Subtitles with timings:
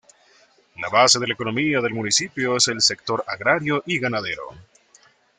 [0.81, 4.49] La base de la economía del municipio es el sector agrario y ganadero.